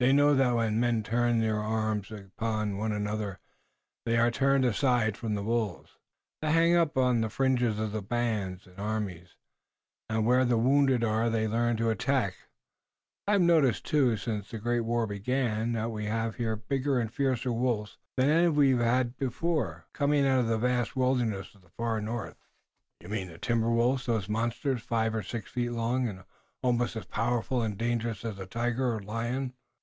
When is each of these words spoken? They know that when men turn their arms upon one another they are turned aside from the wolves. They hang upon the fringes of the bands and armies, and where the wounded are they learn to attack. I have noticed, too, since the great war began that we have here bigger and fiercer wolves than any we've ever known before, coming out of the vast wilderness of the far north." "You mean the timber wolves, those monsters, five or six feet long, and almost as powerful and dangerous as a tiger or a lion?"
They 0.00 0.12
know 0.12 0.32
that 0.36 0.54
when 0.54 0.78
men 0.78 1.02
turn 1.02 1.40
their 1.40 1.58
arms 1.58 2.12
upon 2.12 2.78
one 2.78 2.92
another 2.92 3.40
they 4.06 4.16
are 4.16 4.30
turned 4.30 4.64
aside 4.64 5.16
from 5.16 5.34
the 5.34 5.42
wolves. 5.42 5.96
They 6.40 6.52
hang 6.52 6.76
upon 6.76 7.20
the 7.20 7.28
fringes 7.28 7.80
of 7.80 7.90
the 7.90 8.00
bands 8.00 8.64
and 8.68 8.78
armies, 8.78 9.34
and 10.08 10.24
where 10.24 10.44
the 10.44 10.56
wounded 10.56 11.02
are 11.02 11.28
they 11.28 11.48
learn 11.48 11.76
to 11.78 11.90
attack. 11.90 12.36
I 13.26 13.32
have 13.32 13.40
noticed, 13.40 13.86
too, 13.86 14.16
since 14.16 14.52
the 14.52 14.58
great 14.58 14.82
war 14.82 15.08
began 15.08 15.72
that 15.72 15.90
we 15.90 16.04
have 16.04 16.36
here 16.36 16.54
bigger 16.54 17.00
and 17.00 17.12
fiercer 17.12 17.52
wolves 17.52 17.98
than 18.16 18.30
any 18.30 18.46
we've 18.46 18.78
ever 18.78 19.02
known 19.02 19.14
before, 19.18 19.86
coming 19.92 20.24
out 20.24 20.38
of 20.38 20.46
the 20.46 20.58
vast 20.58 20.94
wilderness 20.94 21.56
of 21.56 21.62
the 21.62 21.70
far 21.70 22.00
north." 22.00 22.36
"You 23.00 23.08
mean 23.08 23.26
the 23.26 23.36
timber 23.38 23.68
wolves, 23.72 24.06
those 24.06 24.28
monsters, 24.28 24.80
five 24.80 25.12
or 25.12 25.24
six 25.24 25.50
feet 25.50 25.70
long, 25.70 26.06
and 26.06 26.22
almost 26.62 26.94
as 26.94 27.04
powerful 27.06 27.62
and 27.62 27.76
dangerous 27.76 28.24
as 28.24 28.38
a 28.38 28.46
tiger 28.46 28.92
or 28.92 28.98
a 28.98 29.02
lion?" 29.04 29.54